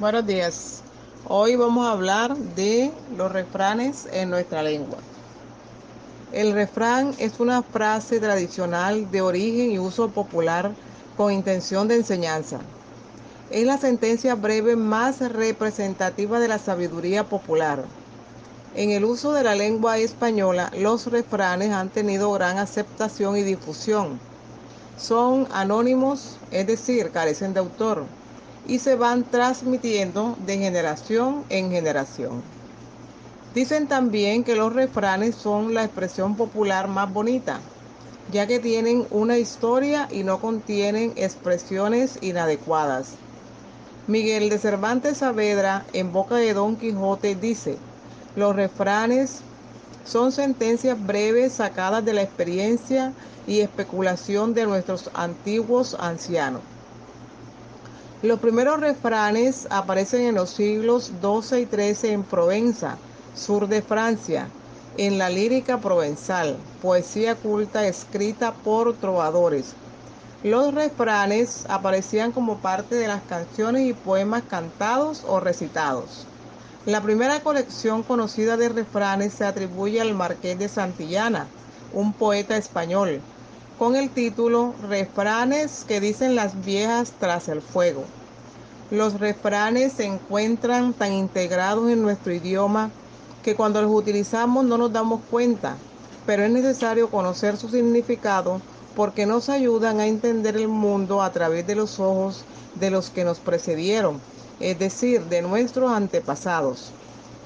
[0.00, 0.80] Buenos días.
[1.26, 4.98] Hoy vamos a hablar de los refranes en nuestra lengua.
[6.32, 10.70] El refrán es una frase tradicional de origen y uso popular
[11.16, 12.60] con intención de enseñanza.
[13.50, 17.82] Es la sentencia breve más representativa de la sabiduría popular.
[18.76, 24.20] En el uso de la lengua española, los refranes han tenido gran aceptación y difusión.
[24.96, 28.04] Son anónimos, es decir, carecen de autor
[28.64, 32.42] y se van transmitiendo de generación en generación.
[33.54, 37.60] Dicen también que los refranes son la expresión popular más bonita,
[38.30, 43.16] ya que tienen una historia y no contienen expresiones inadecuadas.
[44.06, 47.76] Miguel de Cervantes Saavedra, en boca de Don Quijote, dice,
[48.34, 49.42] los refranes
[50.04, 53.14] son sentencias breves sacadas de la experiencia
[53.46, 56.77] y especulación de nuestros antiguos ancianos.
[58.20, 62.96] Los primeros refranes aparecen en los siglos XII y XIII en Provenza,
[63.32, 64.48] sur de Francia,
[64.96, 69.66] en la lírica provenzal, poesía culta escrita por trovadores.
[70.42, 76.26] Los refranes aparecían como parte de las canciones y poemas cantados o recitados.
[76.86, 81.46] La primera colección conocida de refranes se atribuye al Marqués de Santillana,
[81.92, 83.22] un poeta español,
[83.78, 88.04] con el título Refranes que dicen las viejas tras el fuego.
[88.90, 92.90] Los refranes se encuentran tan integrados en nuestro idioma
[93.44, 95.76] que cuando los utilizamos no nos damos cuenta,
[96.26, 98.60] pero es necesario conocer su significado
[98.96, 103.24] porque nos ayudan a entender el mundo a través de los ojos de los que
[103.24, 104.20] nos precedieron,
[104.58, 106.90] es decir, de nuestros antepasados.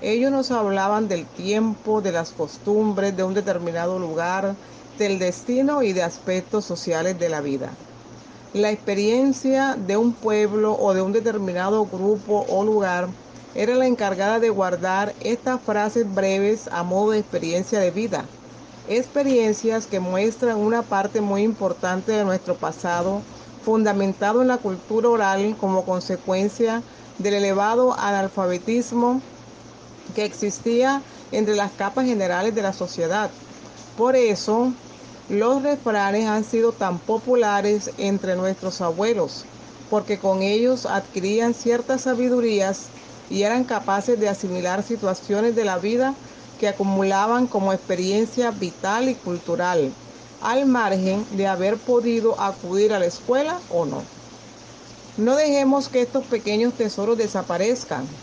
[0.00, 4.54] Ellos nos hablaban del tiempo, de las costumbres de un determinado lugar,
[4.98, 7.70] del destino y de aspectos sociales de la vida.
[8.52, 13.08] La experiencia de un pueblo o de un determinado grupo o lugar
[13.54, 18.24] era la encargada de guardar estas frases breves a modo de experiencia de vida.
[18.88, 23.22] Experiencias que muestran una parte muy importante de nuestro pasado,
[23.64, 26.82] fundamentado en la cultura oral como consecuencia
[27.18, 29.20] del elevado analfabetismo
[30.14, 33.30] que existía entre las capas generales de la sociedad.
[33.96, 34.72] Por eso,
[35.30, 39.48] los refranes han sido tan populares entre nuestros abuelos,
[39.86, 42.92] porque con ellos adquirían ciertas sabidurías
[43.28, 46.18] y eran capaces de asimilar situaciones de la vida
[46.56, 49.94] que acumulaban como experiencia vital y cultural,
[50.40, 54.10] al margen de haber podido acudir a la escuela o no.
[55.16, 58.20] No dejemos que estos pequeños tesoros desaparezcan.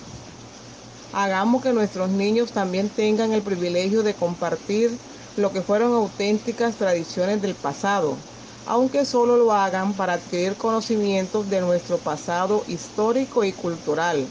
[1.11, 4.99] Hagamos que nuestros niños también tengan el privilegio de compartir
[5.37, 8.17] lo que fueron auténticas tradiciones del pasado,
[8.65, 14.27] aunque solo lo hagan para adquirir conocimientos de nuestro pasado histórico y cultural,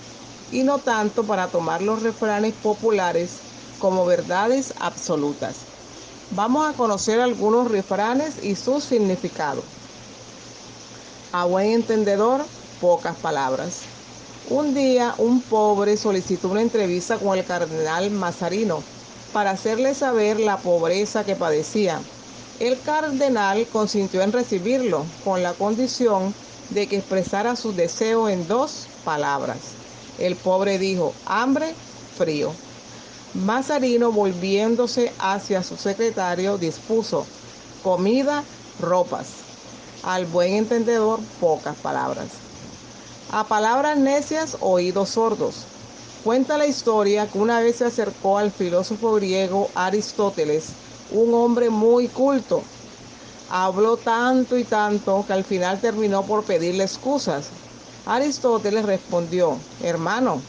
[0.50, 3.38] y no tanto para tomar los refranes populares
[3.78, 5.60] como verdades absolutas.
[6.30, 9.62] Vamos a conocer algunos refranes y su significado.
[11.32, 12.44] A buen entendedor,
[12.80, 13.82] pocas palabras.
[14.50, 18.95] Un día un pobre solicitó una entrevista con el cardenal Mazarino
[19.36, 22.00] para hacerle saber la pobreza que padecía.
[22.58, 26.32] El cardenal consintió en recibirlo con la condición
[26.70, 29.58] de que expresara su deseo en dos palabras.
[30.18, 31.74] El pobre dijo, hambre,
[32.16, 32.50] frío.
[33.34, 37.26] Mazarino, volviéndose hacia su secretario, dispuso
[37.82, 38.42] comida,
[38.80, 39.26] ropas.
[40.02, 42.28] Al buen entendedor, pocas palabras.
[43.30, 45.66] A palabras necias, oídos sordos.
[46.26, 50.72] Cuenta la historia que una vez se acercó al filósofo griego Aristóteles,
[51.08, 52.64] un hombre muy culto.
[53.48, 57.52] Habló tanto y tanto que al final terminó por pedirle excusas.
[58.06, 60.42] Aristóteles respondió, hermano,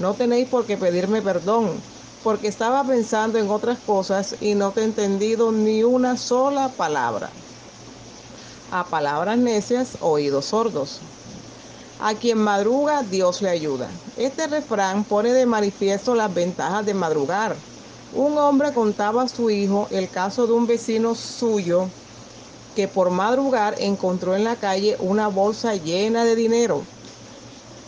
[0.00, 1.80] no tenéis por qué pedirme perdón,
[2.24, 7.30] porque estaba pensando en otras cosas y no te he entendido ni una sola palabra.
[8.72, 10.98] A palabras necias, oídos sordos.
[12.02, 13.90] A quien madruga, Dios le ayuda.
[14.16, 17.54] Este refrán pone de manifiesto las ventajas de madrugar.
[18.14, 21.88] Un hombre contaba a su hijo el caso de un vecino suyo
[22.74, 26.82] que por madrugar encontró en la calle una bolsa llena de dinero.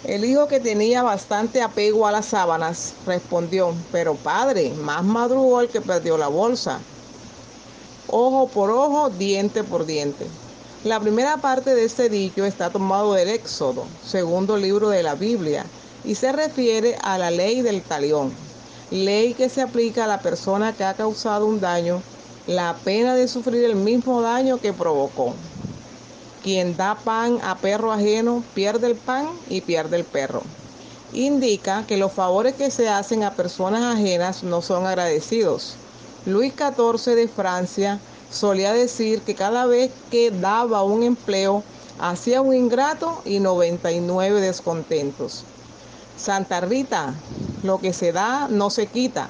[0.04, 5.68] El hijo que tenía bastante apego a las sábanas respondió, pero padre, más madrugó el
[5.68, 6.80] que perdió la bolsa.
[8.08, 10.26] Ojo por ojo, diente por diente.
[10.84, 15.64] La primera parte de este dicho está tomado del Éxodo, segundo libro de la Biblia,
[16.02, 18.32] y se refiere a la ley del talión,
[18.90, 22.02] ley que se aplica a la persona que ha causado un daño,
[22.48, 25.34] la pena de sufrir el mismo daño que provocó.
[26.42, 30.42] Quien da pan a perro ajeno pierde el pan y pierde el perro.
[31.12, 35.74] indica que los favores que se hacen a personas ajenas no son agradecidos.
[36.26, 38.00] Luis XIV de Francia
[38.32, 41.62] solía decir que cada vez que daba un empleo
[42.00, 45.44] hacía un ingrato y 99 descontentos.
[46.16, 47.14] Santa Rita,
[47.62, 49.28] lo que se da no se quita.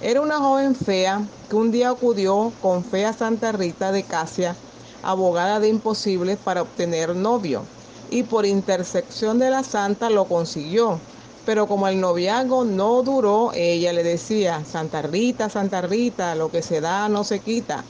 [0.00, 4.56] Era una joven fea que un día acudió con fe a Santa Rita de Casia,
[5.02, 7.62] abogada de imposibles para obtener novio,
[8.10, 10.98] y por intersección de la santa lo consiguió.
[11.44, 16.62] Pero como el noviazgo no duró, ella le decía, Santa Rita, Santa Rita, lo que
[16.62, 17.84] se da no se quita.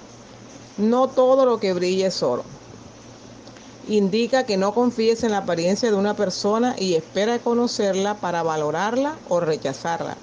[0.78, 2.44] No todo lo que brilla es oro.
[3.88, 9.16] Indica que no confíes en la apariencia de una persona y espera conocerla para valorarla
[9.28, 10.16] o rechazarla.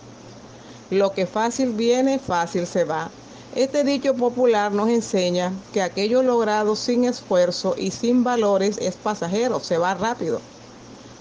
[0.90, 3.12] Lo que fácil viene, fácil se va.
[3.56, 9.60] Este dicho popular nos enseña que aquello logrado sin esfuerzo y sin valores es pasajero,
[9.60, 10.42] se va rápido.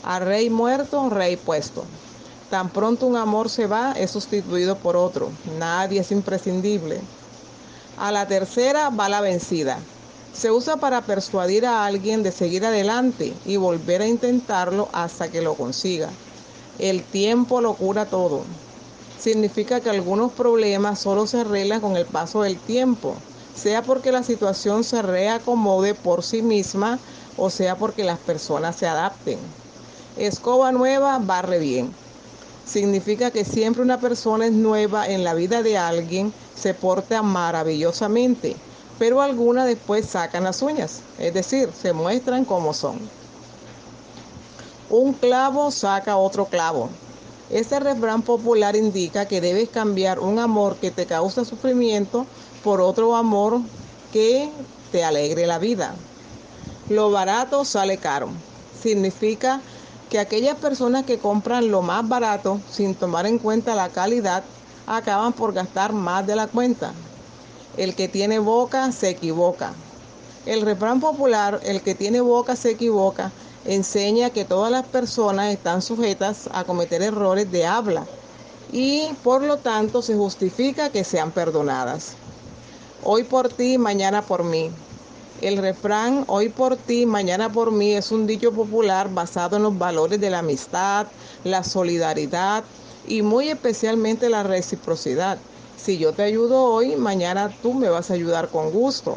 [0.04, 1.84] A rey muerto, rey puesto.
[2.48, 5.30] Tan pronto un amor se va, es sustituido por otro.
[5.58, 7.02] Nadie es imprescindible.
[7.98, 9.78] A la tercera va la vencida.
[10.32, 15.42] Se usa para persuadir a alguien de seguir adelante y volver a intentarlo hasta que
[15.42, 16.08] lo consiga.
[16.78, 18.46] El tiempo lo cura todo
[19.18, 23.14] significa que algunos problemas solo se arreglan con el paso del tiempo,
[23.52, 27.00] sea porque la situación se reacomode por sí misma
[27.36, 29.38] o sea porque las personas se adapten.
[30.16, 31.96] Escoba nueva, barre bien.
[32.64, 38.56] Significa que siempre una persona es nueva en la vida de alguien, se porta maravillosamente,
[38.98, 42.98] pero algunas después sacan las uñas, es decir, se muestran como son.
[44.90, 46.88] Un clavo saca otro clavo.
[47.50, 52.26] Este refrán popular indica que debes cambiar un amor que te causa sufrimiento
[52.64, 53.60] por otro amor
[54.12, 54.50] que
[54.92, 55.94] te alegre la vida.
[56.88, 58.30] Lo barato sale caro.
[58.82, 59.60] Significa
[60.10, 64.42] que aquellas personas que compran lo más barato sin tomar en cuenta la calidad
[64.88, 66.92] acaban por gastar más de la cuenta.
[67.76, 69.72] El que tiene boca se equivoca.
[70.46, 73.30] El refrán popular, el que tiene boca se equivoca,
[73.66, 78.06] enseña que todas las personas están sujetas a cometer errores de habla
[78.72, 82.14] y por lo tanto se justifica que sean perdonadas.
[83.02, 84.70] Hoy por ti, mañana por mí.
[85.40, 89.78] El refrán hoy por ti, mañana por mí es un dicho popular basado en los
[89.78, 91.06] valores de la amistad,
[91.44, 92.64] la solidaridad
[93.08, 95.38] y muy especialmente la reciprocidad.
[95.76, 99.16] Si yo te ayudo hoy, mañana tú me vas a ayudar con gusto.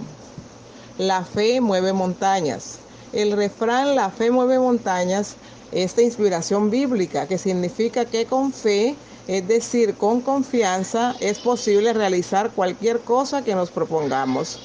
[0.97, 2.79] La fe mueve montañas.
[3.13, 5.35] El refrán La fe mueve montañas
[5.71, 8.95] es de inspiración bíblica, que significa que con fe,
[9.27, 14.59] es decir, con confianza, es posible realizar cualquier cosa que nos propongamos.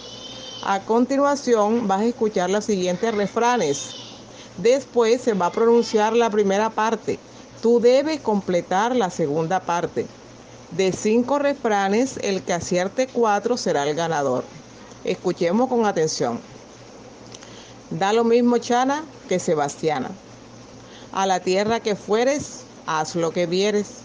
[0.62, 3.94] A continuación vas a escuchar los siguientes refranes.
[4.56, 7.19] Después se va a pronunciar la primera parte.
[7.62, 10.06] Tú debes completar la segunda parte.
[10.72, 14.44] De cinco refranes, el que acierte cuatro será el ganador.
[15.04, 16.40] Escuchemos con atención.
[17.90, 20.10] Da lo mismo Chana que Sebastiana.
[21.12, 24.00] A la tierra que fueres, haz lo que vieres.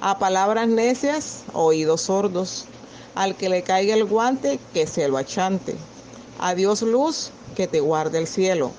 [0.00, 2.66] A palabras necias, oídos sordos.
[3.14, 5.74] Al que le caiga el guante, que se lo achante.
[6.38, 8.70] A Dios luz, que te guarde el cielo.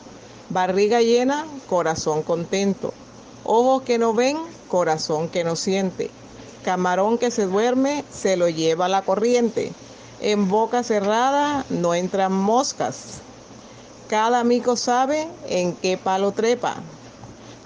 [0.50, 2.94] Barriga llena, corazón contento.
[3.54, 4.38] Ojos que no ven,
[4.70, 6.10] corazón que no siente.
[6.64, 9.74] Camarón que se duerme, se lo lleva la corriente.
[10.22, 13.20] En boca cerrada no entran moscas.
[14.08, 16.76] Cada amigo sabe en qué palo trepa.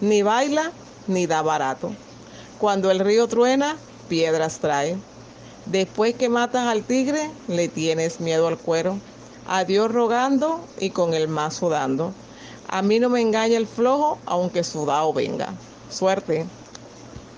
[0.02, 0.72] Ni baila
[1.06, 1.92] ni da barato.
[2.58, 3.78] Cuando el río truena,
[4.10, 4.98] piedras trae.
[5.68, 8.98] Después que matas al tigre, le tienes miedo al cuero.
[9.46, 12.12] A Dios rogando y con el mazo dando.
[12.70, 15.54] A mí no me engaña el flojo, aunque sudado venga.
[15.88, 16.52] Suerte.